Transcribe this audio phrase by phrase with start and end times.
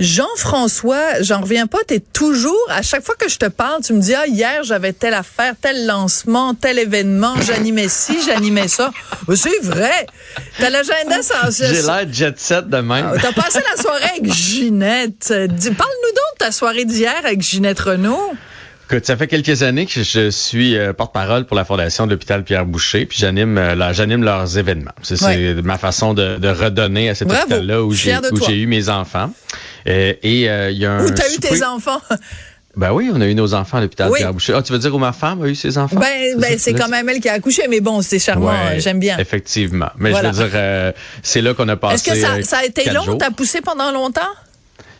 [0.00, 4.00] Jean-François, j'en reviens pas, t'es toujours, à chaque fois que je te parle, tu me
[4.00, 8.92] dis, ah, hier, j'avais telle affaire, tel lancement, tel événement, j'animais ci, j'animais ça.
[9.34, 10.06] C'est vrai.
[10.58, 11.50] T'as l'agenda sans...
[11.50, 13.12] J'ai l'air jet set de même.
[13.14, 15.28] Ah, t'as passé la soirée avec Ginette.
[15.28, 18.32] Parle-nous donc de ta soirée d'hier avec Ginette Renault.
[18.92, 22.42] Écoute, ça fait quelques années que je suis euh, porte-parole pour la Fondation de l'hôpital
[22.42, 24.90] Pierre Boucher, puis j'anime euh, j'anime leurs événements.
[25.04, 25.22] C'est
[25.62, 28.10] ma façon de, de, redonner à cet hôpital-là où j'ai
[28.56, 29.30] eu mes enfants.
[29.86, 32.00] Euh, et il y a un Où t'as eu tes enfants?
[32.76, 34.54] Ben oui, on a eu nos enfants à l'hôpital Pierre Boucher.
[34.56, 36.00] Ah, tu veux dire où ma femme a eu ses enfants?
[36.00, 39.18] Ben, ben c'est quand même elle qui a accouché, mais bon, c'est charmant, j'aime bien.
[39.18, 39.90] Effectivement.
[39.98, 41.94] Mais je veux dire, c'est là qu'on a passé.
[41.94, 43.16] Est-ce que ça, ça a été long?
[43.16, 44.32] T'as poussé pendant longtemps?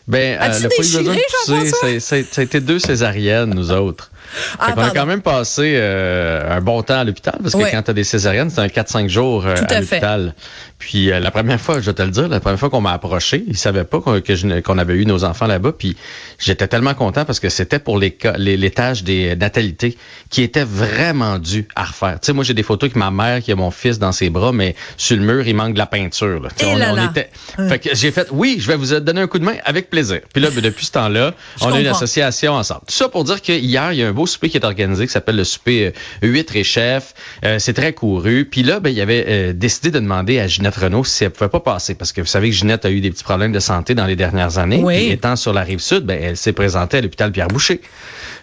[0.07, 4.11] Ben, euh, le déchiré, été deux césariennes, nous autres.
[4.59, 7.83] Ah, on a quand même passé euh, un bon temps à l'hôpital, parce que quand
[7.83, 10.33] tu as des césariennes, c'est un 4-5 jours euh, à, l'hôpital.
[10.81, 12.91] Puis euh, la première fois, je vais te le dire, la première fois qu'on m'a
[12.91, 15.73] approché, ils savaient pas qu'on avait eu nos enfants là-bas.
[15.77, 15.95] Puis
[16.39, 19.95] j'étais tellement content parce que c'était pour les, les, tâches des natalités
[20.31, 22.19] qui étaient vraiment dues à refaire.
[22.19, 24.31] Tu sais, moi j'ai des photos avec ma mère qui a mon fils dans ses
[24.31, 26.41] bras, mais sur le mur, il manque de la peinture.
[26.41, 26.49] Là.
[26.63, 27.29] on, était...
[27.69, 30.21] Fait que j'ai fait, oui, je vais vous donner un coup de main avec plaisir.
[30.33, 32.81] Puis là, ben, depuis ce temps-là, on a une association ensemble.
[32.87, 35.13] Tout ça pour dire qu'hier, il y a un beau souper qui est organisé qui
[35.13, 35.93] s'appelle le souper
[36.23, 37.13] 8 et chef.
[37.59, 38.45] c'est très couru.
[38.45, 41.49] Puis là, ben, il avait euh, décidé de demander à Ginette Renault si elle pouvait
[41.49, 41.95] pas passer.
[41.95, 44.15] Parce que vous savez que Ginette a eu des petits problèmes de santé dans les
[44.15, 44.81] dernières années.
[44.83, 45.09] Oui.
[45.11, 47.81] étant sur la rive sud, ben, elle s'est présentée à l'hôpital Pierre-Boucher.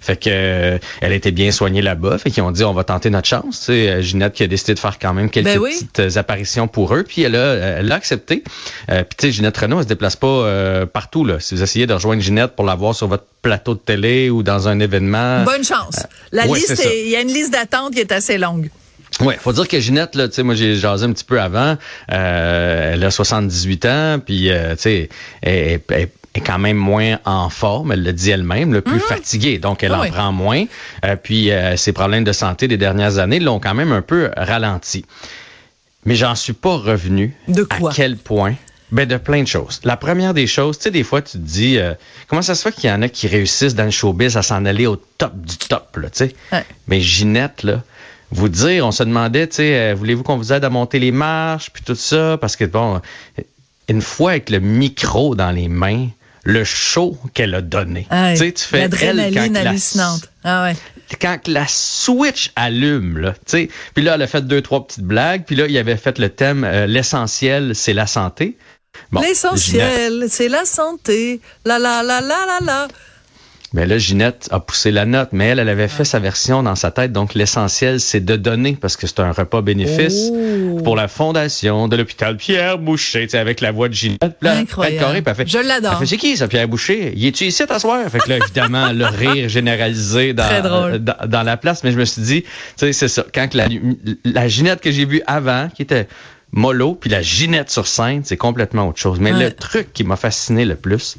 [0.00, 2.18] Fait que euh, elle était bien soignée là-bas.
[2.18, 3.62] Fait qu'ils ont dit on va tenter notre chance.
[3.66, 6.94] C'est euh, Ginette qui a décidé de faire quand même quelques ben petites apparitions pour
[6.94, 7.02] eux.
[7.02, 8.44] Puis elle a, elle a accepté.
[8.86, 11.24] puis tu sais, Ginette Renault, elle se déplace pas partout.
[11.24, 11.40] Là.
[11.40, 14.42] Si vous essayez de rejoindre Ginette pour la voir sur votre plateau de télé ou
[14.42, 15.44] dans un événement.
[15.44, 16.06] Bonne chance.
[16.32, 18.70] La liste, il y a une liste d'attente qui est assez longue.
[19.20, 21.76] Oui, faut dire que Ginette, là, tu sais, moi j'ai jasé un petit peu avant.
[22.12, 25.08] Euh, elle a 78 ans, puis euh, tu sais,
[25.42, 29.00] elle, est quand même moins en forme, elle le dit elle-même, le plus mhm.
[29.00, 30.64] fatiguée, donc elle en prend moins.
[31.04, 35.04] Euh, puis ses problèmes de santé des dernières années l'ont quand même un peu ralenti.
[36.04, 37.34] Mais j'en suis pas revenu.
[37.48, 37.90] De quoi?
[37.90, 38.54] À quel point?
[38.90, 39.80] Ben de plein de choses.
[39.84, 41.78] La première des choses, tu sais, des fois tu te dis
[42.28, 44.64] comment ça se fait qu'il y en a qui réussissent dans le showbiz à s'en
[44.64, 46.64] aller au top du top, là, tu sais?
[46.86, 47.82] Mais Ginette, là,
[48.30, 51.12] vous dire, on se demandait, tu sais, euh, voulez-vous qu'on vous aide à monter les
[51.12, 53.00] marches, puis tout ça, parce que bon,
[53.88, 56.08] une fois avec le micro dans les mains,
[56.44, 58.06] le show qu'elle a donné.
[58.10, 60.30] tu sais, tu fais l'adrénaline hallucinante.
[60.44, 60.76] ah ouais.
[61.20, 65.04] Quand la switch allume, là, tu sais, puis là, elle a fait deux, trois petites
[65.04, 68.58] blagues, puis là, il avait fait le thème euh, L'essentiel, c'est la santé.
[69.12, 71.40] L'essentiel, c'est la santé.
[71.64, 72.88] La la la la la la.
[73.74, 76.74] Mais là, Ginette a poussé la note, mais elle, elle avait fait sa version dans
[76.74, 77.12] sa tête.
[77.12, 80.80] Donc, l'essentiel, c'est de donner, parce que c'est un repas bénéfice oh.
[80.82, 84.36] pour la fondation de l'hôpital Pierre Boucher, tu sais, avec la voix de Ginette.
[84.42, 85.22] Incroyable.
[85.46, 86.02] Je l'adore.
[86.06, 87.12] c'est qui, ça, Pierre Boucher?
[87.14, 88.08] Il est-tu ici t'asseoir?
[88.08, 91.84] Fait que là, évidemment, le rire généralisé dans, dans, la place.
[91.84, 93.24] Mais je me suis dit, tu sais, c'est ça.
[93.34, 93.66] Quand la,
[94.24, 96.08] la Ginette que j'ai vue avant, qui était
[96.52, 99.20] mollo, puis la ginette sur scène, c'est complètement autre chose.
[99.20, 101.16] Mais le truc qui m'a fasciné le plus,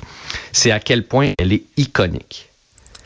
[0.51, 2.49] c'est à quel point elle est iconique.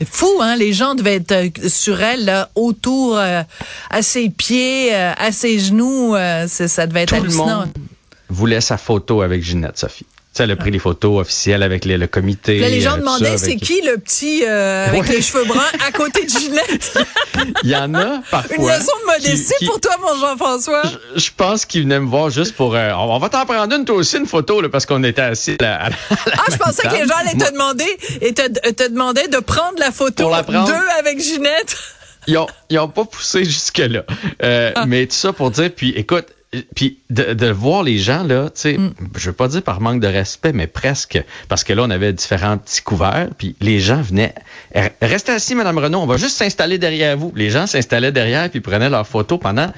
[0.06, 0.56] Fou, hein?
[0.56, 3.44] Les gens devaient être euh, sur elle, là, autour, euh,
[3.90, 6.16] à ses pieds, euh, à ses genoux.
[6.48, 7.46] ça devait être hallucinant.
[7.46, 7.74] Le monde
[8.30, 10.08] voulait sa photo avec Ginette, Sophie.
[10.34, 12.58] Tu sais, elle a pris les photos officielles avec le comité.
[12.58, 16.30] Là, les gens demandaient c'est qui le petit avec les cheveux bruns à côté de
[16.30, 16.98] Ginette?
[17.64, 18.56] Il y en a parfois.
[18.56, 20.82] Une leçon de modestie pour toi, mon Jean-François.
[21.16, 22.72] Je, pense qu'il venait me voir juste pour.
[22.74, 25.90] on va t'en prendre une toi aussi une photo là, parce qu'on était assis à,
[25.90, 29.78] Ah, je pensais que les gens allaient te demander et te, te demandaient de prendre
[29.78, 31.78] la photo d'eux avec Ginette.
[32.28, 34.04] Ils ont, ils ont pas poussé jusque là.
[34.44, 34.86] Euh, ah.
[34.86, 36.28] Mais tout ça pour dire, puis écoute,
[36.76, 38.94] puis de, voir les gens là, tu sais, mm.
[39.16, 42.14] je veux pas dire par manque de respect, mais presque, parce que là on avait
[42.14, 44.36] différents petits couverts, puis les gens venaient,
[45.02, 47.32] restez assis, Madame Renaud, on va juste s'installer derrière vous.
[47.36, 49.72] Les gens s'installaient derrière puis prenaient leurs photos pendant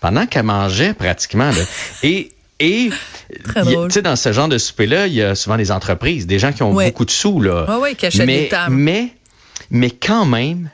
[0.00, 1.50] pendant qu'elle mangeait pratiquement.
[1.50, 1.62] Là.
[2.02, 2.30] Et
[2.62, 2.90] et
[3.30, 6.52] tu sais, dans ce genre de souper-là, il y a souvent des entreprises, des gens
[6.52, 7.64] qui ont beaucoup de sous là.
[7.66, 8.74] Oui, oui, qui achètent mais, des tables.
[8.74, 9.14] Mais
[9.70, 10.68] mais quand même,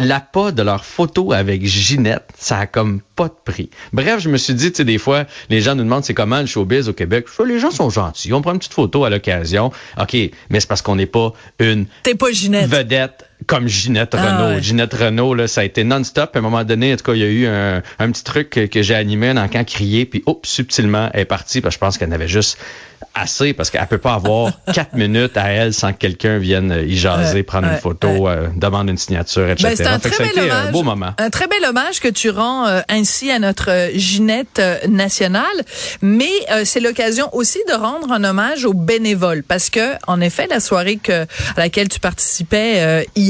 [0.00, 3.70] l'appât de leur photo avec Ginette, ça a comme pas de prix.
[3.92, 6.40] Bref, je me suis dit, tu sais, des fois, les gens nous demandent c'est comment
[6.40, 7.26] le showbiz au Québec?
[7.46, 8.32] les gens sont gentils.
[8.32, 9.72] On prend une petite photo à l'occasion.
[10.00, 10.14] OK,
[10.50, 11.86] mais c'est parce qu'on n'est pas une
[12.18, 12.68] pas Ginette.
[12.68, 14.60] vedette comme Ginette ah, Renault.
[14.60, 16.34] Ginette Renault, là, ça a été non-stop.
[16.34, 18.82] À un moment donné, en tout cas, il y a eu un, petit truc que,
[18.82, 21.98] j'ai animé, un encan crié, puis hop, subtilement, elle est partie, parce que je pense
[21.98, 22.58] qu'elle avait juste
[23.14, 26.96] assez parce qu'elle peut pas avoir quatre minutes à elle sans que quelqu'un vienne y
[26.96, 29.68] jaser, prendre une photo, euh, demande une signature, etc.
[29.68, 31.10] Ben, c'est un très bel hommage, un beau moment.
[31.18, 35.44] Un très bel hommage que tu rends euh, ainsi à notre euh, Ginette nationale,
[36.02, 36.30] mais
[36.64, 40.96] c'est l'occasion aussi de rendre un hommage aux bénévoles parce que en effet la soirée
[40.96, 41.26] que à
[41.56, 43.29] laquelle tu participais hier,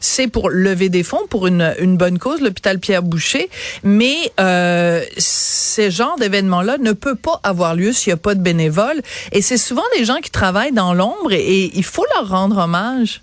[0.00, 3.48] c'est pour lever des fonds pour une, une bonne cause, l'hôpital Pierre Boucher,
[3.82, 8.40] mais ce genre d'événement là ne peut pas avoir lieu s'il n'y a pas de
[8.40, 9.02] bénévoles
[9.32, 13.22] et c'est souvent des gens qui travaillent dans l'ombre et, il faut leur rendre hommage.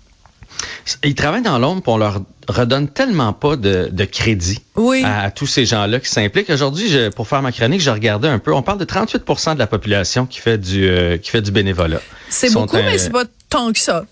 [1.02, 4.60] Ils travaillent dans l'ombre, pour on leur redonne tellement pas de, crédit
[5.04, 6.50] à, tous ces gens-là qui s'impliquent.
[6.50, 8.52] Aujourd'hui, pour faire ma chronique, je regardais un peu.
[8.52, 12.00] On parle de 38 de la population qui fait du euh, qui fait du bénévolat.
[12.28, 14.04] C'est beaucoup, mais c'est pas tant que ça.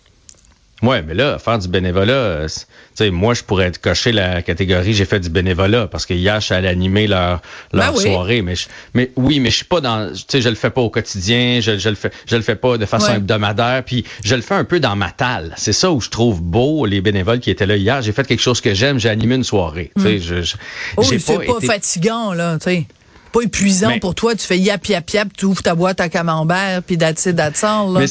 [0.82, 2.64] Ouais, mais là, faire du bénévolat, euh, tu
[2.94, 6.46] sais, moi, je pourrais cocher la catégorie j'ai fait du bénévolat parce que hier, je
[6.46, 7.40] suis allé animer leur,
[7.72, 8.42] leur ben soirée.
[8.42, 8.54] Mais,
[8.94, 11.60] mais oui, mais je suis pas dans, tu sais, je le fais pas au quotidien,
[11.60, 14.54] je, je le fais, je le fais pas de façon hebdomadaire, puis je le fais
[14.54, 15.54] un peu dans ma talle.
[15.56, 18.02] C'est ça où je trouve beau les bénévoles qui étaient là hier.
[18.02, 19.92] J'ai fait quelque chose que j'aime, j'ai animé une soirée.
[19.96, 20.42] Tu sais, hmm.
[20.42, 20.54] je,
[20.96, 22.86] oh, c'est pas, fatigant là, tu sais
[23.32, 24.34] pas épuisant pour toi.
[24.34, 27.64] Tu fais yap, yap, yap, tu ouvres ta boîte à camembert, puis that's it, that's
[27.64, 28.06] all, là.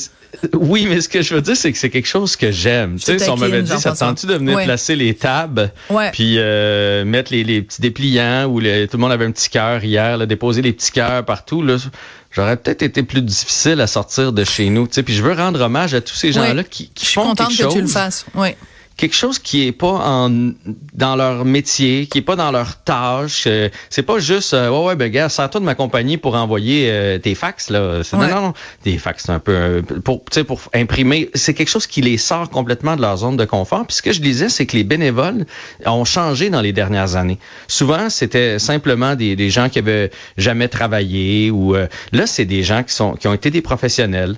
[0.53, 2.95] Oui, mais ce que je veux dire, c'est que c'est quelque chose que j'aime.
[2.95, 5.71] Tu sais, si on m'avait dit, ça tente-tu de venir placer les tables,
[6.13, 10.17] puis euh, mettre les, petits dépliants, ou tout le monde avait un petit cœur hier,
[10.17, 11.75] là, déposer les petits cœurs partout, là,
[12.31, 14.87] j'aurais peut-être été plus difficile à sortir de chez nous.
[14.87, 17.49] Tu sais, puis je veux rendre hommage à tous ces gens-là qui, qui font quelque
[17.49, 17.49] chose.
[17.49, 18.25] Je suis contente que tu le fasses.
[18.35, 18.55] Oui
[19.01, 20.29] quelque chose qui est pas en
[20.93, 23.45] dans leur métier, qui est pas dans leur tâche.
[23.47, 26.87] Euh, c'est pas juste euh, ouais ouais ben gars, sers-toi de ma compagnie pour envoyer
[26.91, 28.03] euh, tes fax là.
[28.13, 28.53] Non non non,
[28.83, 32.17] des fax c'est un peu pour tu sais pour imprimer, c'est quelque chose qui les
[32.17, 33.87] sort complètement de leur zone de confort.
[33.87, 35.45] Puis ce que je disais c'est que les bénévoles
[35.87, 37.39] ont changé dans les dernières années.
[37.67, 42.83] Souvent c'était simplement des, des gens qui avaient jamais travaillé ou là c'est des gens
[42.83, 44.37] qui sont qui ont été des professionnels,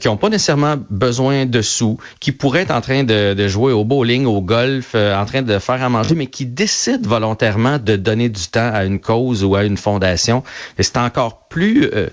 [0.00, 3.74] qui ont pas nécessairement besoin de sous, qui pourraient être en train de, de jouer
[3.74, 7.78] au bowling, au golf, euh, en train de faire à manger, mais qui décide volontairement
[7.78, 10.44] de donner du temps à une cause ou à une fondation.
[10.78, 12.06] Et c'est encore plus euh,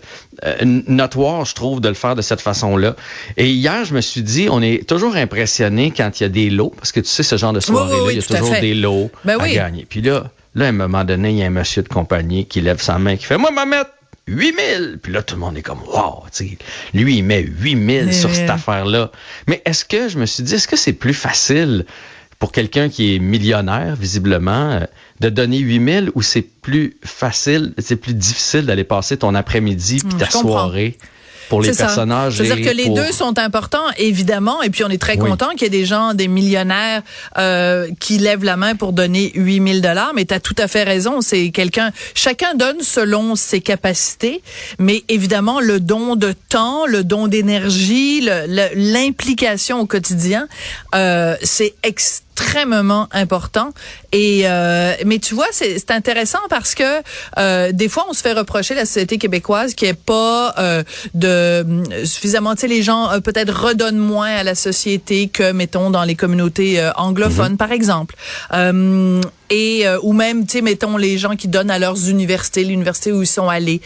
[0.44, 0.56] euh,
[0.88, 2.95] notoire, je trouve, de le faire de cette façon-là.
[3.38, 6.50] Et hier, je me suis dit, on est toujours impressionné quand il y a des
[6.50, 9.12] lots, parce que tu sais, ce genre de soirée-là, il y a toujours des lots
[9.23, 9.85] ben à gagner.
[9.88, 12.59] Puis là, là, à un moment donné, il y a un monsieur de compagnie qui
[12.59, 13.65] lève sa main, qui fait, moi, ma
[14.27, 15.00] 8000!
[15.01, 16.57] Puis là, tout le monde est comme, wow, sais,
[16.94, 19.12] lui, il met 8000 sur cette affaire-là.
[19.47, 21.85] Mais est-ce que, je me suis dit, est-ce que c'est plus facile
[22.39, 24.85] pour quelqu'un qui est millionnaire, visiblement, euh,
[25.19, 30.15] de donner 8000 ou c'est plus facile, c'est plus difficile d'aller passer ton après-midi puis
[30.15, 30.97] hmm, ta soirée?
[31.49, 32.37] Pour les personnages.
[32.37, 35.66] C'est-à-dire que les deux sont importants, évidemment, et puis on est très content qu'il y
[35.66, 37.01] ait des gens, des millionnaires
[37.37, 40.83] euh, qui lèvent la main pour donner 8000 dollars, mais tu as tout à fait
[40.83, 44.42] raison, c'est quelqu'un, chacun donne selon ses capacités,
[44.80, 48.27] mais évidemment, le don de temps, le don d'énergie,
[48.75, 50.47] l'implication au quotidien,
[50.95, 53.69] euh, c'est extrêmement extrêmement important.
[54.11, 56.83] Et euh, mais tu vois, c'est intéressant parce que
[57.37, 61.65] euh, des fois, on se fait reprocher la société québécoise qui est pas euh, de
[62.06, 62.56] suffisamment.
[62.56, 66.15] Tu sais, les gens euh, peut-être redonnent moins à la société que mettons dans les
[66.15, 67.57] communautés euh, anglophones, mm-hmm.
[67.57, 68.15] par exemple.
[69.51, 73.11] Euh, et ou même tu sais mettons les gens qui donnent à leurs universités l'université
[73.11, 73.81] où ils sont allés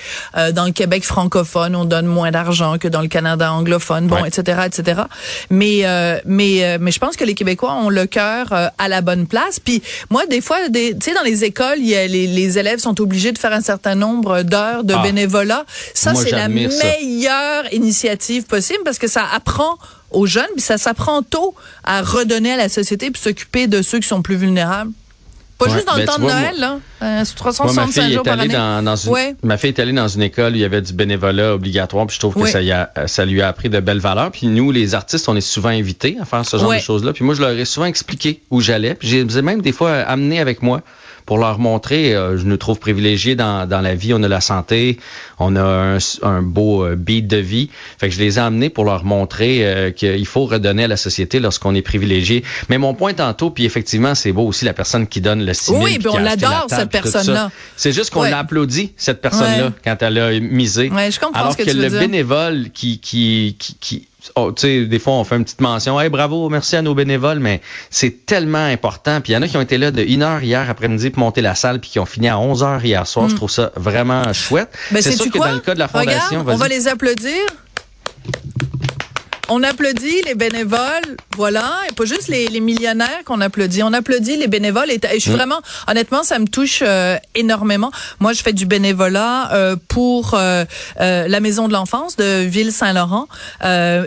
[0.53, 4.61] dans le Québec francophone on donne moins d'argent que dans le Canada anglophone bon etc
[4.65, 5.01] etc
[5.49, 5.83] mais
[6.25, 9.59] mais mais je pense que les Québécois ont le cœur euh, à la bonne place.
[9.59, 12.99] Puis moi, des fois, tu sais, dans les écoles, y a les, les, élèves sont
[13.01, 15.01] obligés de faire un certain nombre d'heures de ah.
[15.01, 15.65] bénévolat.
[15.93, 19.77] Ça, c'est la meilleure initiative possible parce que ça apprend
[20.11, 23.99] aux jeunes, puis ça s'apprend tôt à redonner à la société puis s'occuper de ceux
[23.99, 24.91] qui sont plus vulnérables.
[25.65, 26.79] Pas juste dans le temps de Noël, là.
[27.03, 28.53] Euh, 365 jours par année.
[28.53, 30.93] Dans, dans une, Ma fille est allée dans une école où il y avait du
[30.93, 33.99] bénévolat obligatoire, puis je trouve que ça, y a, ça lui a appris de belles
[33.99, 34.31] valeurs.
[34.31, 37.13] Puis nous, les artistes, on est souvent invités à faire ce genre de choses-là.
[37.13, 38.95] Puis moi, je leur ai souvent expliqué où j'allais.
[38.95, 40.81] Puis j'ai même des fois amené avec moi
[41.25, 44.41] pour leur montrer, euh, je nous trouve privilégiés dans, dans la vie, on a la
[44.41, 44.99] santé,
[45.39, 47.69] on a un, un beau euh, beat de vie.
[47.97, 50.97] Fait que je les ai amenés pour leur montrer euh, qu'il faut redonner à la
[50.97, 52.43] société lorsqu'on est privilégié.
[52.69, 55.83] Mais mon point tantôt, puis effectivement, c'est beau aussi la personne qui donne le signe.
[55.83, 57.51] Oui, puis on l'adore cette personne-là.
[57.75, 60.89] C'est juste qu'on applaudit cette personne-là quand elle a misé.
[60.89, 64.07] Ouais, je comprends Alors ce que, que, tu le veux bénévole qui, qui, qui, qui
[64.35, 65.99] oh, tu sais, des fois, on fait une petite mention.
[65.99, 69.21] Hey, bravo, merci à nos bénévoles, mais c'est tellement important.
[69.21, 71.21] Puis il y en a qui ont été là de une heure hier après-midi pour
[71.21, 73.27] monter la salle, puis qui ont fini à 11 heures hier soir.
[73.29, 73.37] Je mm.
[73.37, 74.69] trouve ça vraiment chouette.
[74.91, 77.41] Ben, c'est sûr que dans le cas de la fondation, on va les applaudir.
[79.53, 83.83] On applaudit les bénévoles, voilà, et pas juste les, les millionnaires qu'on applaudit.
[83.83, 84.89] On applaudit les bénévoles.
[84.89, 85.35] Et, je suis mm.
[85.35, 87.91] vraiment, honnêtement, ça me touche euh, énormément.
[88.21, 90.63] Moi, je fais du bénévolat euh, pour euh,
[90.97, 93.27] la maison de l'enfance de Ville-Saint-Laurent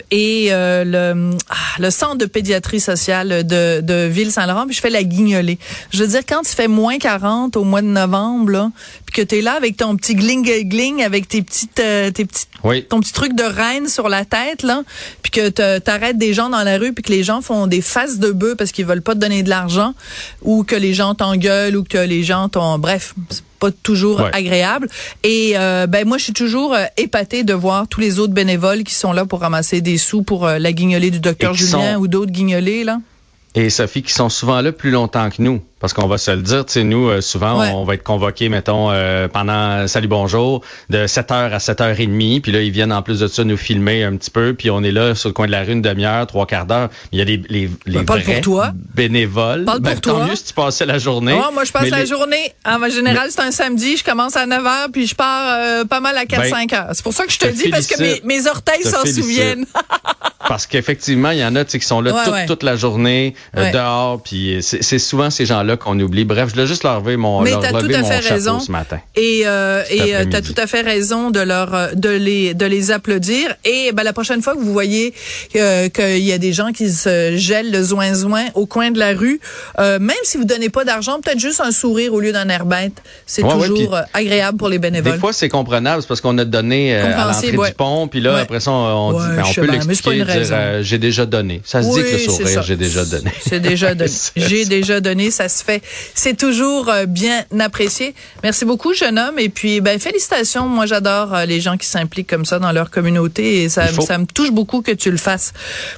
[0.09, 4.65] et le, ah, le centre de pédiatrie sociale de, de Ville-Saint-Laurent.
[4.65, 5.59] Puis je fais la guignolée.
[5.91, 8.71] Je veux dire, quand tu fais moins 40 au mois de novembre, là,
[9.05, 12.49] puis que tu es là avec ton petit gling-gling, avec tes petites, tes petites,
[12.89, 14.81] ton petit truc de reine sur la tête, là,
[15.21, 18.19] puis que t'arrêtes des gens dans la rue puis que les gens font des faces
[18.19, 19.93] de bœuf parce qu'ils veulent pas te donner de l'argent
[20.41, 23.13] ou que les gens t'engueulent ou que les gens t'ont bref
[23.59, 24.87] pas toujours agréable.
[25.23, 28.83] Et euh, ben moi je suis toujours euh, épatée de voir tous les autres bénévoles
[28.83, 32.07] qui sont là pour ramasser des sous pour euh, la guignolée du docteur Julien ou
[32.07, 32.99] d'autres guignolés là
[33.55, 35.61] et Sophie qui sont souvent là plus longtemps que nous.
[35.79, 38.49] Parce qu'on va se le dire, tu sais, nous, euh, souvent, on va être convoqués,
[38.49, 42.41] mettons, euh, pendant Salut Bonjour, de 7h à 7h30.
[42.41, 44.53] Puis là, ils viennent en plus de ça nous filmer un petit peu.
[44.53, 46.89] Puis on est là sur le coin de la rue une demi-heure, trois quarts d'heure.
[47.11, 48.71] Il y a les, les, les ben, vrais toi.
[48.95, 49.65] bénévoles.
[49.65, 51.37] Parle ben, pour tant mieux si tu passais la journée.
[51.53, 52.51] moi, je passe la journée.
[52.65, 53.97] En général, c'est un samedi.
[53.97, 56.89] Je commence à 9h, puis je pars euh, pas mal à 4-5 ben, heures.
[56.93, 59.65] C'est pour ça que je te, dis, parce que mes, mes orteils s'en souviennent.
[60.47, 64.21] parce qu'effectivement, il y en a qui sont là toute, toute la journée, dehors.
[64.21, 66.25] Puis c'est souvent ces gens-là qu'on oublie.
[66.25, 68.59] Bref, je voulais juste leur lever mon, Mais leur tout à fait raison.
[68.59, 68.99] ce matin.
[69.15, 72.53] Et euh, et euh, tu as tout à fait raison de leur euh, de les
[72.53, 75.13] de les applaudir et ben la prochaine fois que vous voyez
[75.55, 78.99] euh, qu'il y a des gens qui se gèlent le zoin zoin au coin de
[78.99, 79.39] la rue,
[79.79, 82.65] euh, même si vous donnez pas d'argent, peut-être juste un sourire au lieu d'un air
[82.65, 85.13] bête, c'est toujours agréable pour les bénévoles.
[85.13, 88.37] Des fois c'est comprenable, c'est parce qu'on a donné à l'entrée du pont, puis là
[88.37, 91.61] après ça on, dit ben, on peut l'expliquer, dire j'ai déjà donné.
[91.63, 93.31] Ça se dit que le sourire j'ai déjà donné.
[93.41, 94.11] C'est déjà donné.
[94.35, 95.81] j'ai déjà donné, ça se fait.
[96.13, 98.13] C'est toujours euh, bien apprécié.
[98.43, 99.39] Merci beaucoup, jeune homme.
[99.39, 100.67] Et puis, ben, félicitations.
[100.67, 104.17] Moi, j'adore euh, les gens qui s'impliquent comme ça dans leur communauté et ça, ça
[104.17, 105.53] me touche beaucoup que tu le fasses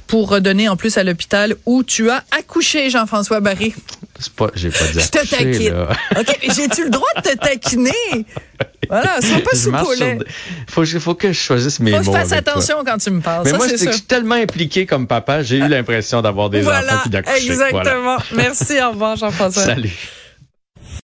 [0.06, 3.74] pour redonner en plus à l'hôpital où tu as accouché, Jean-François Barry.
[4.18, 5.00] C'est pas, j'ai pas dit.
[5.00, 5.86] Je te taquine.
[6.18, 7.92] OK, j'ai-tu le droit de te taquiner?
[8.88, 10.18] Voilà, sois pas sous collet.
[10.66, 12.02] Faut, faut que je choisisse mes mots.
[12.02, 13.42] Faut que je fasse attention quand tu me parles.
[13.44, 16.48] Mais ça, moi, c'est que je suis tellement impliqué comme papa, j'ai eu l'impression d'avoir
[16.48, 17.50] des enfants puis d'accoucher.
[17.52, 18.16] Exactement.
[18.32, 19.64] Merci, au revoir, Jean-François.
[19.64, 19.92] Salut.